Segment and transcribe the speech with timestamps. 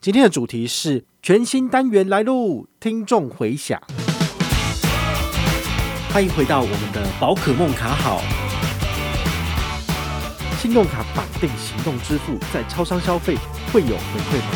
[0.00, 3.82] 今天的主题是全新单元来喽，听众回响。
[6.12, 8.22] 欢迎回到我们的宝可梦卡好，
[10.60, 13.36] 信用卡绑定行动支付，在超商消费
[13.72, 14.50] 会有回馈吗？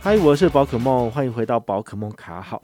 [0.00, 2.62] 嗨，我是宝可梦，欢迎回到宝可梦卡好。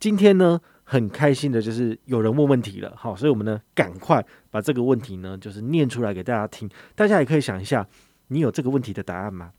[0.00, 7.86] 今天呢，很开心的就是有人问问题了，好，所以我们呢赶快把这个问题呢就是念出来给大家听，大家也可以想一下，
[8.28, 9.52] 你有这个问题的答案吗？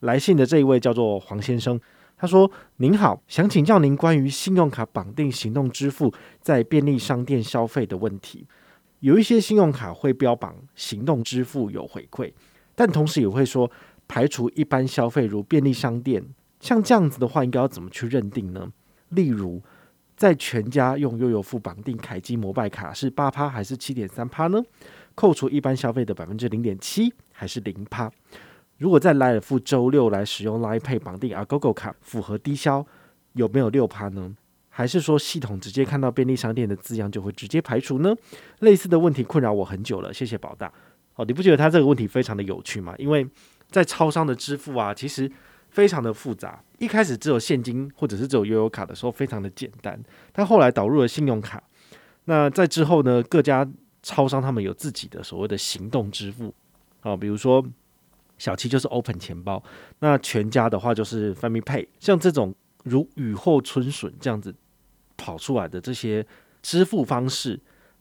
[0.00, 1.78] 来信的这一位叫做黄先生，
[2.16, 8.46] 他说：“您好，想请教您关于信用卡绑定行动支付在便利商店消费的问题。
[9.00, 12.32] 有一些信用卡会标榜行动支付有回馈，
[12.74, 13.70] 但同时也会说
[14.08, 16.24] 排除一般消费，如便利商店，
[16.58, 18.72] 像这样子的话，应该要怎么去认定呢？
[19.10, 19.62] 例如。”
[20.18, 24.60] 在全家用悠游付绑定凯基摩拜卡是八趴还是七点三趴呢？
[25.14, 28.10] 扣除一般消费的百分之零点七还是零趴？
[28.78, 32.84] 如果在莱尔富周六来使用 Line Pay 绑定 Agogo 卡，符合低消
[33.34, 34.34] 有没有六趴呢？
[34.68, 38.12] 还是说系统直接看到便利商店的字样就会直接排除呢？
[38.58, 40.72] 类似的问题困扰我很久了，谢谢宝大。
[41.14, 42.92] 哦，你不觉得他这个问题非常的有趣吗？
[42.98, 43.24] 因为
[43.70, 45.30] 在超商的支付啊，其实。
[45.70, 49.98] 非常的复杂，一开始只有现金或者是只有悠游卡的时候非常的简单，
[50.32, 51.62] 但后来导入了信用卡，
[52.24, 53.68] 那在之后呢，各家
[54.02, 56.54] 超商他们有自己的所谓的行动支付，
[57.00, 57.64] 啊，比如说
[58.38, 59.62] 小七就是 Open 钱包，
[60.00, 64.54] 那全家的话就是 Family Pay，像这种如雨后春笋这样子
[65.16, 66.26] 跑出来的这些
[66.62, 67.60] 支付方式，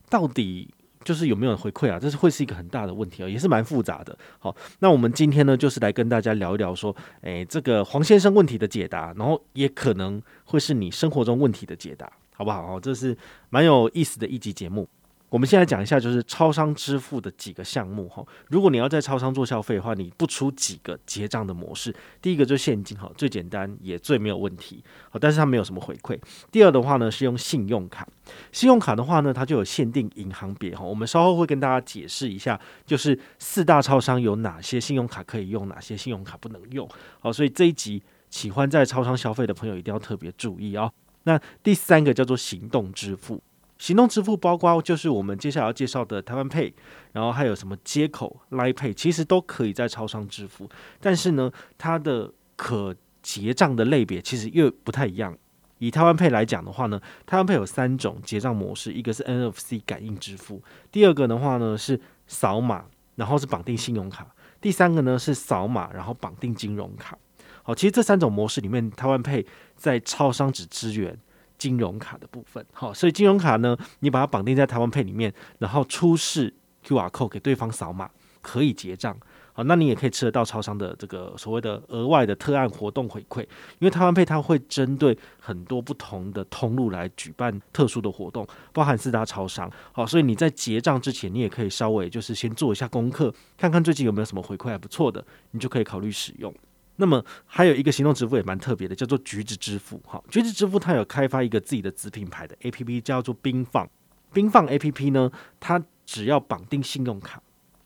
[0.09, 0.74] 到底？
[1.08, 1.97] 就是有没有回馈啊？
[1.97, 4.17] 这是会是一个很大的问题啊，也是蛮复杂的。
[4.39, 12.78] 好，那我们今天呢，就是来跟大家聊一聊，说，诶，这个黄先生问题的解答，然后也可能会是你生活中问题的解答，好不好？
[12.78, 13.17] 这是
[13.50, 14.85] 蛮有意思的一集节目。
[15.30, 18.25] 我们现在讲一下，就是超商支付的几个项目哈。
[18.47, 21.94] 如果你要在超商做消费的话，你不出几个结账的模式。
[22.22, 24.81] 第一个就是现金哈，最简单也最没有问题。
[25.09, 26.18] 好，但是它没有什么回馈。
[26.50, 28.07] 第二的话呢，是用信用卡。
[28.53, 30.85] 信用卡的话呢，它就有限定银行别哈。
[30.85, 36.88] 我们稍后会跟大家解释一下，就是四大超商有哪些信用卡可以用，哪些信用卡不能用。
[37.19, 40.90] 好，所以这一集喜欢在超商消费的朋友一定要特别注意哦。
[41.23, 43.41] 那第三个叫做行动支付。
[43.78, 46.74] 行动支付包括就是我们接下来要介绍的台湾 Pay，
[47.12, 50.70] 然后还有什么接口 Line Pay，其实都可以在超商支付。
[51.00, 55.38] 但是呢，它的可结账的类别其实又不太一样。
[55.80, 67.16] 以台湾 Pay 来讲的话呢，台湾 Pay 有三种结账模式，一个是 NFC 感应支付，第二个的话呢是扫码，然后是绑定信用卡，第三个呢是扫码然后绑定金融卡。
[67.62, 69.46] 好，其实这三种模式里面，台湾 Pay
[69.76, 71.16] 在超商只支援。
[71.57, 76.53] 金融卡的部分，好，所以金融卡呢，你把它绑定在台湾配里面，然后出示
[76.85, 78.09] QR code 给对方扫码，
[78.41, 79.18] 可以结账，
[79.53, 83.41] 好，那你也可以吃得到超商的这个所谓的额外的特案活动回馈，
[83.79, 96.53] 因为台湾配它会针对很多不同的通路来举办特殊的活动，包含四大超商，好，所以你在结账之前，你也可以稍微就是先做一下功课，看看最近有没有什么回馈还不错的，你就可以考虑使用。
[96.97, 100.00] 那么还有一个行动支付也蛮特别的，叫做橘子支付。
[100.06, 103.90] 哈，橘子支付它有开发一个自己的子品牌的 APP，叫做冰放。
[104.34, 107.41] 冰放 APP 呢，它只要绑定信用卡，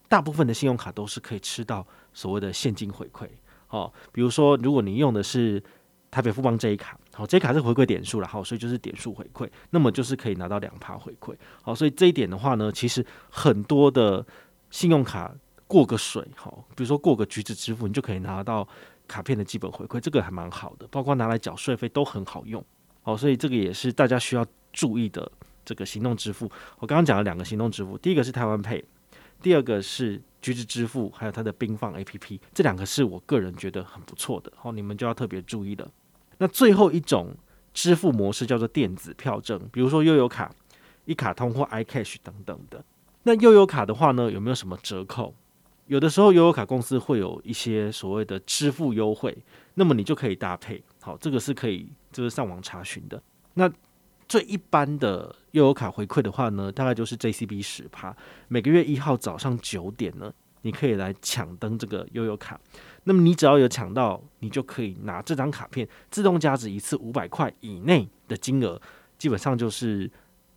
[0.10, 3.28] 大部分的信用卡都是可以吃到所谓的现金回馈。
[3.68, 5.62] 好，比如说如果你用的是
[6.10, 11.36] 台北富邦这一卡，好，J 卡是回馈点数了，好，所以就是点数回馈，那么就是可以拿到两趴回馈。
[11.62, 14.26] 好，所以这一点的话呢，其实很多的
[14.72, 15.34] 信用卡
[15.68, 18.68] 过个水，好，比如说过个橘子支付，你就可以拿到。
[19.12, 22.64] 卡片的基本回馈，这个还蛮好的，包括拿来缴税费都很好用，
[23.02, 25.30] 好，所以这个也是大家需要注意的。
[25.64, 26.50] 这个行动支付，
[26.80, 28.84] 我刚刚讲了两个行动支付，第一个是台湾 Pay，
[29.44, 35.88] 第二个是橘子支付，还有它的冰放 APP，这两个是我个人觉得很不错的，好，你们就要特别注意了。
[36.40, 37.36] 那最后一种
[37.76, 40.52] 支付模式叫做电子票证，比如说悠游卡、
[41.06, 42.84] 一卡通或 iCash 等等的。
[43.24, 45.36] 那悠游卡的话呢，有没有什么折扣？
[45.88, 49.38] 有的时候悠游卡公司会有一些所谓的支付优惠，
[49.74, 50.82] 那么你就可以搭配。
[51.02, 53.22] 好，这个是可以就是上网查询的。
[53.56, 53.70] 那
[54.28, 58.16] 最一般的悠游卡回馈的话呢，大概就是 JCB 十趴。
[58.48, 60.32] 每个月一号早上九点呢，
[60.62, 62.58] 你可以来抢登这个悠游卡。
[63.04, 68.82] 那么你只要有抢到，你就可以拿这张卡片自动加值一次五百块以内的金额，
[69.18, 70.10] 基本上就是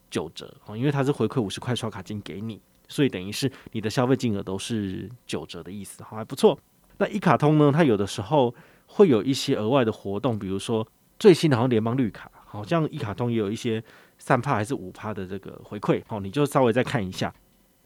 [0.09, 2.61] 九折哦，因为它是回馈五十块刷卡金给你。
[2.89, 6.59] 所以等于是你的消费金额都是九折的意思，好，还不错。
[6.99, 8.55] 那一卡通呢，它有的时候
[8.87, 10.87] 会有一些额外的活动，比如说
[11.19, 13.83] 最新的好像联邦绿卡，好像一卡通也有一些
[14.19, 17.35] 三趴还是五趴的这个回馈，好，你就稍微再看一下。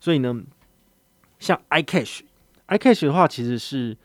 [0.01, 0.43] 所以呢，
[1.39, 3.97] 像 iCash，iCash 的话其实是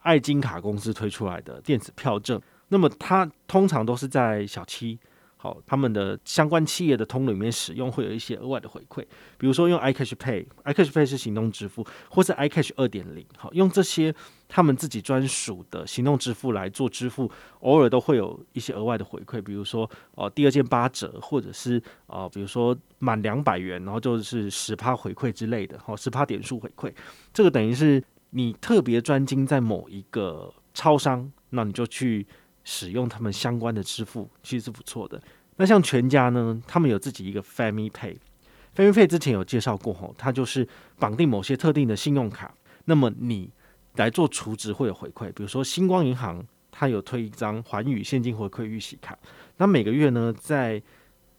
[0.00, 4.98] 爱金卡公司推出来的电子票证，那么它通常都是在小七。
[5.42, 9.04] 好，他们的相关企业的通路里面使用会有一些额外的回馈，
[9.36, 14.14] 比如说用 iCash Pay，iCash Pay 是行动支付，或是 iCash 二点零，好，用这些
[14.48, 17.28] 他们自己专属的行动支付来做支付，
[17.58, 26.94] 偶尔都会有一些额外的回馈，比如说哦、呃、第二件八折，或者是啊、呃、比如说满两百元，然后就是十趴回馈之类的，好，十趴点数回馈，
[27.34, 28.00] 这个等于是
[28.30, 32.24] 你特别专精在某一个超商，那你就去。
[32.64, 35.20] 使用他们相关的支付其实是不错的。
[35.56, 40.66] 那像全家呢，他们有自己一个 Family Pay，Family Pay 之前有介绍过吼，它就是
[40.98, 42.54] 绑定某些特定的信用卡，
[42.86, 43.50] 那么你
[43.96, 45.32] 来做储值会有回馈。
[45.32, 49.16] 比如说星光银行，它有推一张环宇现金回馈预洗卡，
[49.58, 50.82] 那每个月呢，在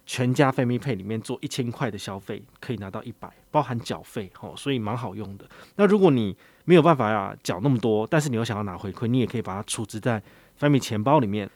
[0.05, 5.49] 全家 Family Pay 里面做一千块的消费，可以拿到一百，包含缴费吼，所以蛮好用的。
[5.77, 10.21] 那如果你没有办法呀缴那么多，但是你又想要拿回馈，你也可以把它储值在
[10.55, 11.50] 分米钱包里面，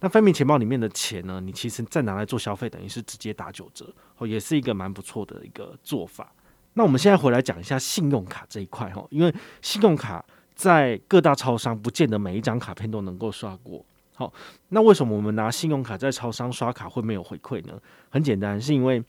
[0.00, 1.40] 那分米钱包里面的钱呢？
[1.40, 6.32] 你其实再拿来做消费，等于是直接打九折，哦，也是一个蛮不错的一个做法。
[6.74, 13.84] 那我们现在回来讲一下信用卡这一块哈，因为信用卡在各大超商不见得每一张卡片都能够刷过。
[14.14, 14.32] 好，
[14.68, 17.74] 那为什么我们拿信用卡在超商刷卡会没有回馈呢？
[18.10, 19.02] 很简单，是因为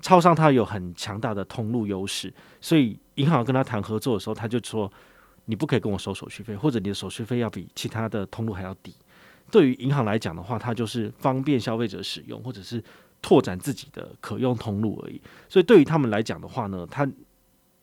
[0.00, 4.90] 超商它有很强大的通路优势，所以银行跟他谈合作的时候，他就说。
[5.46, 8.94] 你不可以跟我收手续费，或者你的手续费要比其他的通路还要低。
[9.50, 12.82] 对于银行来讲的话，它就是方便消费者使用，或者是
[13.20, 15.20] 拓展自己的可用通路而已。
[15.50, 17.06] 所以对于他们来讲的话呢，他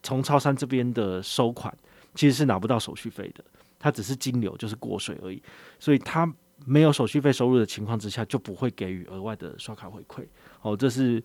[0.01, 1.71] 从超商这边的收款
[2.15, 3.43] 其实是拿不到手续费的，
[3.77, 5.41] 它只是金流就是过水而已。
[5.79, 6.31] 所以他
[6.65, 10.25] 没有手续费收入的情况之下，就不会给予额外的刷卡回馈。
[10.63, 11.23] 哦，这是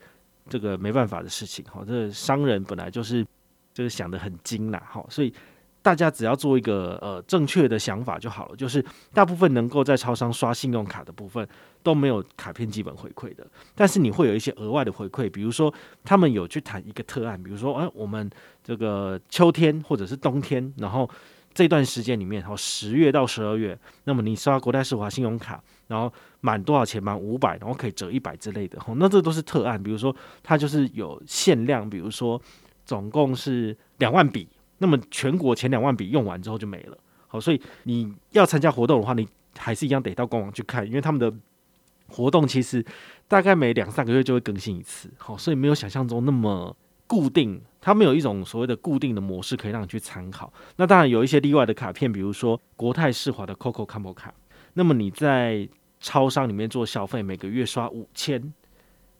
[0.50, 1.64] 这个没办法的事情。
[1.64, 3.26] 好，这商人本来就是
[3.72, 4.82] 就是想得很精啦。
[4.86, 5.32] 好，所以。
[5.86, 8.84] 大家只要做一个呃正确的想法就好了，就是
[9.14, 11.48] 大部分能够在超商刷信用卡的部分
[11.80, 15.72] 都没有卡片基本回馈的，但是你会有一些额外的回馈，比如说
[16.02, 18.28] 他们有去谈一个特案，比如说哎、我们
[18.64, 21.08] 这个秋天或者是冬天，然后
[21.54, 30.12] 这段时间里面，然后十月到十二月，那么你刷国泰世华信用卡，然后满多少钱，满五百，然后可以折一百之类的，那这都是特案，比如说
[30.42, 32.42] 它就是有限量，比如说
[32.84, 34.48] 总共是两万笔。
[34.78, 39.26] 那么全国前两万笔用完之后就没了，好，所以你要参加活动的话，你
[39.56, 41.32] 还是一样得到官网去看，因为他们的
[42.08, 42.84] 活动其实
[43.26, 46.76] 大概每两三个月就会更新一次，好，所以没有想象中那么
[47.06, 50.52] 固定，它没有一种所谓的固定的模式可以让你去参考。
[50.76, 54.34] 那当然有一些例外的卡片，比如说国泰世华的 COCO Combo 卡，
[54.75, 55.69] 那么你在
[56.00, 58.52] 超商里面做消费，每个月刷五千，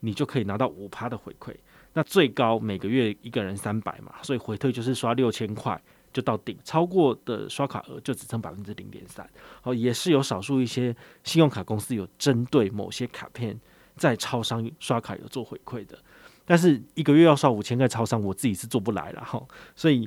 [0.01, 1.55] 你就可以拿到五趴的回馈。
[1.97, 5.83] 那最高每个月一个人三百嘛，所以回退就是刷六千块
[6.13, 9.27] 就到顶，超过的刷卡额就只剩百分之零点三。
[9.63, 10.95] 哦，也是有少数一些
[11.25, 13.59] 信用卡公司有针对某些卡片
[13.97, 15.99] 在超商刷卡有做回馈的，
[16.45, 19.43] 但是一个月要刷五千个超商，我自己是做不来了哈。
[19.75, 20.07] 所以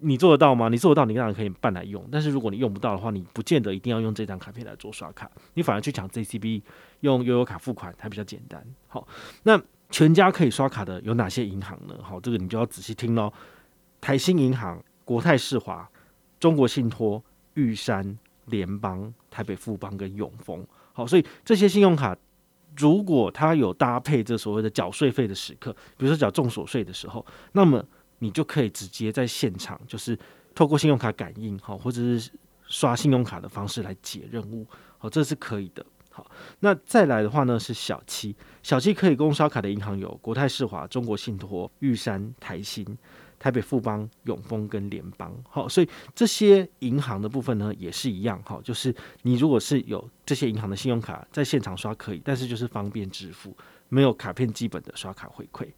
[0.00, 0.68] 你做得到吗？
[0.68, 2.04] 你做得到，你当然可以办来用。
[2.10, 6.62] 但是如果你用不到的话，你不见得一定要用这张卡片来做刷卡，你反而去抢 JCB
[7.02, 8.60] 用悠游卡付款还比较简单。
[8.88, 9.06] 好，
[9.44, 9.62] 那。
[9.90, 11.98] 全家可以刷卡的有哪些银行呢？
[12.02, 13.32] 好，这个你就要仔细听喽。
[14.00, 15.88] 台新银行、国泰世华、
[16.38, 17.22] 中国信托、
[17.54, 20.64] 玉山、联邦、台北富邦跟永丰。
[20.92, 22.16] 好，所以这些信用卡
[22.76, 27.84] 如果它有搭配这所谓的缴税费的时刻，比如说缴重所税的时候，那么
[28.18, 30.16] 你就可以直接在现场，就是
[30.54, 32.30] 透过信用卡感应，好，或者是
[32.66, 34.66] 刷信用卡的方式来解任务。
[34.98, 35.84] 好，这是可以的。
[36.60, 42.84] 那再来的话呢，是小七，小七可以供刷卡的银行有国泰世华、中国信托、玉山、台新、
[43.38, 45.34] 台北富邦、永丰跟联邦。
[45.48, 48.42] 好，所以这些银行的部分呢，也是一样。
[48.44, 53.56] 好，就是你如果是有这些银行的信用卡在现场刷可以，但是就是方便支付，
[53.88, 55.68] 没有卡片基本的刷卡回馈。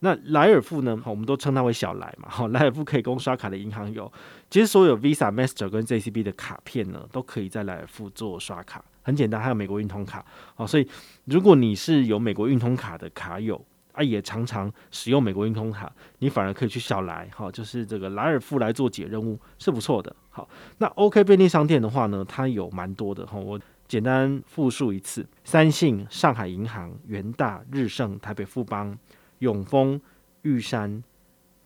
[0.00, 1.00] 那莱尔富呢？
[1.04, 2.28] 我们都称它为小莱嘛。
[2.28, 4.10] 好，莱尔富可以供刷卡的银行有，
[4.50, 8.84] 其实所有 Visa、Master 跟 JCB 的卡片呢，都可以在莱尔富做刷卡。
[9.02, 10.86] 很简单，还有美国运通卡，好，所以
[11.24, 20.14] 如果你是有美国运通卡的卡友啊，也常常使用美国运通卡，你反而可以去小莱，好，就是这个莱尔富来做解任务是不错的。
[20.28, 28.96] 好，那 OK 便利商店的话呢，它有蛮多的哈，我简单复述一次：三信、上海银行、元大、日盛、台北富邦、
[29.40, 30.00] 永丰、
[30.40, 31.04] 玉山、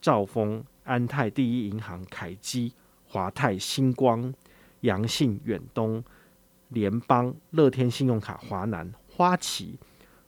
[0.00, 2.72] 兆丰、安泰、第一银行、凯基、
[3.06, 4.34] 华泰、星光、
[4.80, 6.02] 阳信、远东。
[6.70, 9.78] 联邦、乐天信用卡、华南、花旗、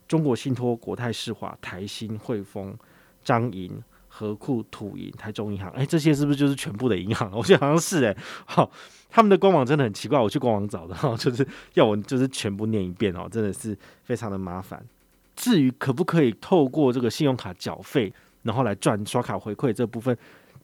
[0.07, 2.77] 中国信托、国泰世华、台新、汇丰、
[3.25, 7.29] 彰银、河库、土银、台中银行，哎，这些是不是就是全部的银行？
[7.35, 8.71] 我觉得好像是哎，好，
[9.11, 14.87] 他们的官网真的很奇怪，我去官网找的哈， 就是要我就是全部念一遍哦，真的是非常的麻烦。
[15.37, 18.13] 至于可不可以透过这个信用卡缴费，
[18.43, 20.17] 然后来赚刷卡回馈这部分，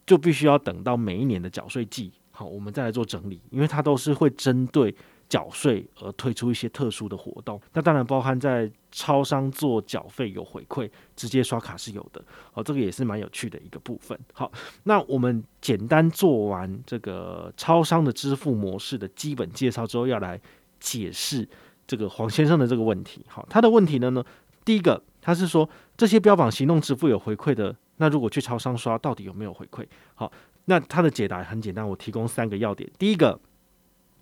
[0.04, 4.92] 就必须要等到每一年的缴税季，好，我们再来做整理，因为它都是会针对。
[5.28, 12.22] 缴税而推出一些特殊的活动，那当然包含在超商做缴费有回馈，直接刷卡是有的。
[12.52, 14.18] 好，这个也是蛮有趣的一个部分。
[14.34, 14.52] 好，
[14.82, 20.38] 那我们简单做完这个超商的支付模式的基本介绍之后，要来
[20.78, 21.48] 解释
[21.86, 23.24] 这个黄先生的这个问题。
[23.26, 24.22] 好，他的问题呢呢，
[24.64, 29.86] 第一个他是说这些标榜行动支付有回馈的，那如果去超商刷，到底有没有回馈？
[30.14, 30.30] 好，
[30.66, 32.90] 那他的解答很简单，我提供三个要点。
[32.98, 33.40] 第一个。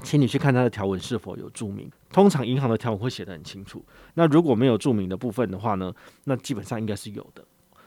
[0.02, 1.87] 请你去看它的条文是否有注明。
[2.11, 3.85] 通常银行的条文会写得很清楚。
[4.14, 5.92] 那如果没有注明的部分的话呢，
[6.25, 7.44] 那基本上应该是有的。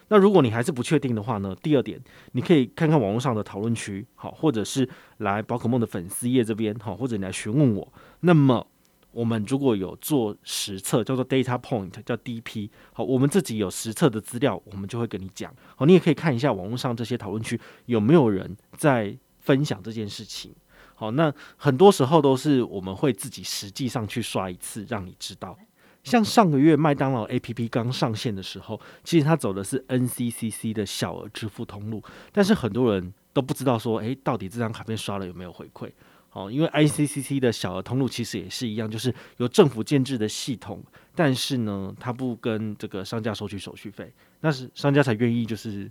[0.09, 1.99] 那如果你还是不确定的话呢，第二点，
[2.33, 7.93] 你可以看看网络上的讨论区，好，或者是来宝可梦的粉丝页这边，好，或者你来询问我。
[8.19, 8.67] 那么
[9.13, 15.53] 我们如果有做实测，叫做 Data Point，叫 DP，好，我们自己有实测的资料，我们就会跟你讲。
[15.75, 20.53] 好，你也可以看一下网络上这些讨论区有没有人在分享这件事情。
[20.95, 25.57] 好，那很多时候都是我们会自己实际上去刷一次，让你知道。
[26.03, 35.89] 像上个月麦当劳 APP 刚上线的时候，其实它走的是 NCCC 的小额支付通路，但是很多人都不知道说，诶，到底这张卡片刷了有没有回馈？
[36.33, 44.11] 好，因为 I C C C 的小额通路其实也是一样，就是由政府建制的系统，但是呢，它不跟这个商家收取手续费，
[44.41, 45.89] 那是商家才愿意就是。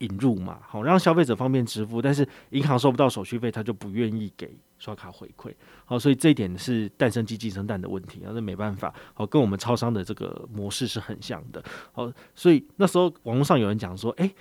[0.00, 5.52] 引入嘛，好让消费者方便支付，但是银行收不到手续费，他就不愿意给刷卡回馈，
[5.84, 14.32] 好，所以这一点是蛋生鸡鸡生蛋的问题啊，那没办法，好，跟我们超商的这个模式是很像的，好，所以那时候网络上有人讲说，诶、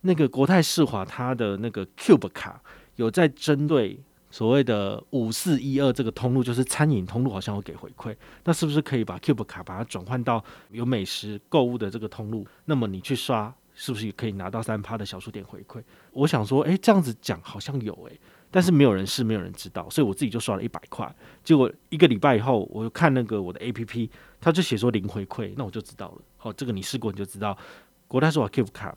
[0.00, 2.60] 那个国泰世华它的那个 Cube 卡
[2.96, 8.14] 有在针对所谓的五四一二这个通路，就是餐饮通路，好像会给回馈，
[8.44, 12.46] 那是不是可以把 Cube 卡把它转换到有美食购物的这个通路？
[12.64, 13.54] 那么你去刷。
[13.78, 15.82] 是不是也可以拿到三趴的小数点回馈？
[16.12, 18.18] 我想说，诶、这样子讲好像有诶、
[18.50, 21.14] 但是没有人试，没有人知道，所以我自己就刷了一百块。
[21.44, 24.08] 结果一个礼拜以后，我就看那个我的 APP，
[24.40, 26.22] 他就写说零回馈，那我就知道了。
[26.38, 27.54] 好，这个你试过你就知道，
[28.08, 28.96] 国泰世华 Cube 卡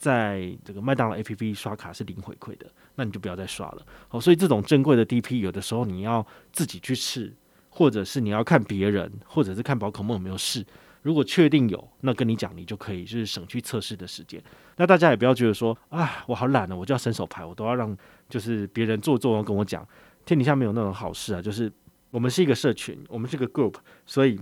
[0.00, 3.86] 在这个麦当劳 APP 刷卡是零回馈的，那你就不要再刷了。
[4.08, 7.30] 好，所以这种珍贵的 DP，有的时候你要自己去试，
[7.68, 10.64] 或者是你要看别人，或者是看宝可梦有没有试。
[11.02, 14.42] 如果确定有，那跟你讲，你就可以就是省去测试的时间。
[14.76, 17.94] 那大家也不要觉得说啊，我好懒啊，我就要伸手牌，我都要让
[18.28, 19.86] 就是别人做做完跟我讲。
[20.24, 21.70] 天底下没有那种好事啊，就是
[22.10, 23.74] 我们是一个社群，我们是个 group，
[24.06, 24.40] 所以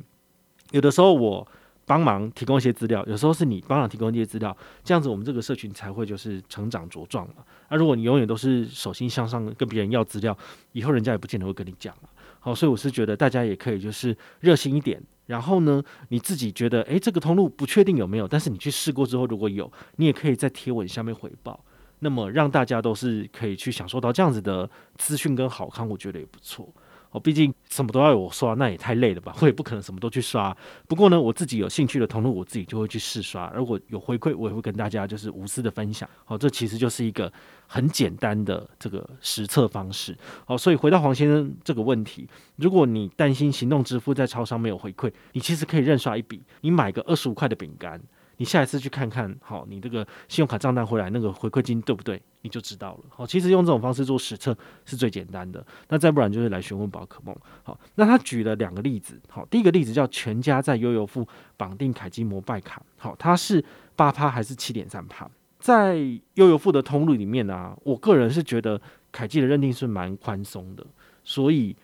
[0.70, 1.46] 有的时候我
[1.88, 7.36] 帮忙提供一些资料，有时候是你帮忙提供一些资料，这样子我们这个社群才会就是成长茁壮嘛。
[7.70, 10.36] 那如果你永远都是手心向上跟别人要资料，
[10.72, 11.94] 以后人家也不见得会跟你讲。
[12.38, 15.02] 好，所以我是觉得大家也可以就是热心一点。
[15.26, 21.62] 然后呢，你自己觉得，诶，这个通路不确定有没有，但是你去试过之后，如果有，你也可以在贴文下面回报，
[21.98, 26.66] 那么让大家都是可以去享受到这样子的资讯跟好康，我觉得也不错。
[27.10, 29.34] 哦，毕竟什么都要我刷，那也太累了吧？
[29.40, 30.54] 我也不可能什么都去刷。
[30.86, 33.50] 不过呢，我自己有兴趣的通路，我自己就会去试刷。
[33.54, 36.08] 如果有回馈，我也会跟大家就是无私的分享。
[36.24, 37.32] 好，这其实就是一个
[37.66, 40.16] 很简单的这个实测方式。
[40.44, 47.98] 好，所以回到黄先生这个问题，如果你担心行动支付在超商没有回馈，你其实可以认刷一笔，你买个二十五块的饼干。
[48.38, 52.20] 你下一次去看看，好，你这个信用卡账单回来那个回馈金对不对？
[52.42, 53.00] 你就知道了。
[53.08, 55.64] 好，其实用这种方式做实测是最简单的。
[55.88, 57.36] 那再不然就是来询问宝可梦。
[57.64, 59.20] 好，那他举了两个例子。
[59.28, 61.26] 好，第一个例子叫全家在悠游付
[61.56, 62.80] 绑定凯基摩拜卡。
[62.96, 63.62] 好，它是
[63.96, 65.28] 八趴还是七点三趴？
[65.58, 65.96] 在
[66.34, 68.80] 悠游付的通路里面呢、啊，我个人是觉得
[69.10, 70.86] 凯基的认定是蛮宽松的，
[71.24, 71.76] 所以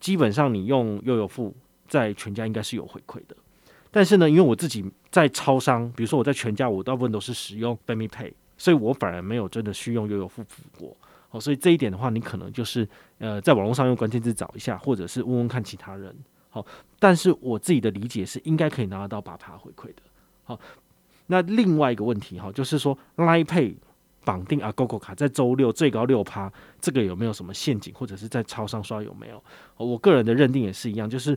[0.00, 1.54] 基本上你用悠游付
[1.86, 3.36] 在全家应该是有回馈的。
[3.90, 10.96] 但是呢，因为我自己在超商，比如说我在全家，我大部分都是使用 FamiPay，所以我反而没有真的去用悠游付付过。
[11.28, 16.14] 好，所以这一点的话，你可能就是呃，在网络上用关键字找一下，或者是问问看其他人。
[16.50, 16.64] 好，
[17.00, 20.02] 但是我自己的理解是，应该可以拿得到八趴回馈的。
[20.44, 20.58] 好，
[21.26, 23.74] 那另外一个问题哈，就是说 Line Pay
[24.24, 29.42] 绑定啊 g o g o 卡在周六最高六趴，这个有没有什么陷阱，或者是在超商刷有没有？
[29.76, 31.36] 我个人的认定也是一样，就是。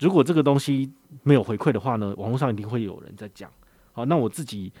[0.00, 0.92] 如果这个东西
[1.22, 3.50] 没有回馈的话呢，网络上一定会有人在讲。
[3.92, 4.72] 好，那我自己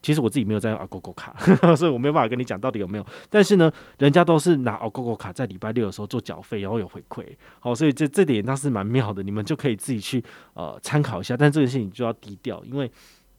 [0.00, 1.34] 其实我自己没有在用 Agogo 卡，
[1.74, 3.06] 所以我没有办法跟你讲到底有没有。
[3.28, 7.24] 但是呢，人家都是拿 Agogo 卡在礼拜六的时候做缴费，然后有回馈。
[7.58, 10.22] 好，所以这这点倒是蛮妙的，你们就可以自己去
[10.54, 11.36] 呃参考一下。
[11.36, 12.90] 但这个事情就要低调，因为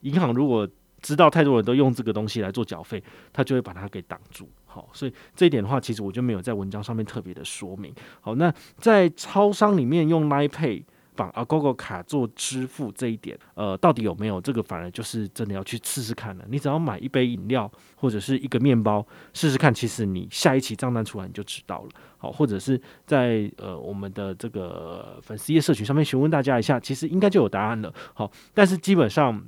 [0.02, 0.68] 银行如果
[1.02, 4.50] 知道太多人都用这个东西来做缴费，他就会把它给挡住。
[4.66, 7.94] 好，所以这一点的话，其实我就没有在文章上面特别的说明。
[8.20, 10.84] 好，那在超商里面用 Nipay
[11.20, 14.64] 绑 Agogo 卡做支付这一点，呃，到底有没有这个？
[14.64, 16.46] 反而就是真的要去试试看了。
[16.48, 21.90] 你只要买一杯饮料或者是一个面包试试看，其实你下一期账单出来你就知道了。
[22.18, 27.94] 好，或者是在呃我们的这个粉丝页社群上面询问大家一下，其实应该就有答案了。
[28.14, 29.44] 好，但是基本上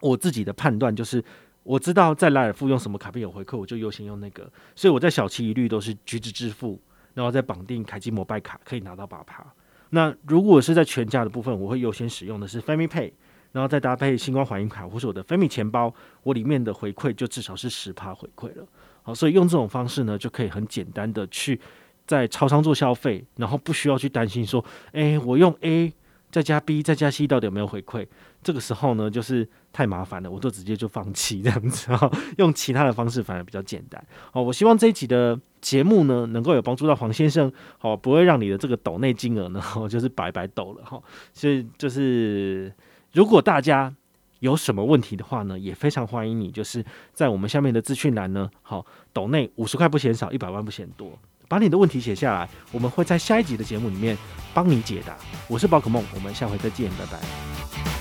[0.00, 1.22] 我自己的判断就是。
[1.68, 4.48] 我知道在莱尔富用什么卡片有回扣，我就优先用那个。
[4.76, 6.80] 所以我在小七一律都是橘子支付，
[7.12, 9.44] 然后再绑定凯基摩拜卡，可以拿到八趴。
[9.96, 13.10] 那如果是在全家的部分，我会优先使用的是 Family Pay，
[13.52, 15.90] 然后再搭配星光环银卡或是我的 Family 钱包，
[16.22, 18.66] 我里面的回馈就至少是十趴回馈了。
[19.02, 21.58] 好，所以用这种方式呢，就可以很简单的去
[22.06, 24.62] 在超商做消费，然后不需要去担心说，
[24.92, 25.90] 诶，我用 A。
[26.30, 28.06] 再加 B 再加 C 到底有没有回馈？
[28.42, 34.04] 这个时候呢，就是太麻烦了，我都直接就放弃这样子 哈，用其他的方式反而比较简单。
[34.32, 41.02] 好，我希望这一集的节目呢，能够有帮助到黄先生，好，不会让你的这个抖内金额呢， 就是白白抖了哈。
[41.32, 42.72] 所以就是，
[43.12, 43.92] 如果大家
[44.40, 51.18] 有什么问题的话呢，也非常欢迎你，就是在我们下面的资讯栏呢，好，抖内五十块不嫌少，一百万不嫌多。
[51.48, 54.16] 把你的问题写下来，我们会在下一集的节目里面
[54.52, 55.16] 帮你解答。
[55.48, 57.95] 我是宝可梦，我们下回再见，拜拜。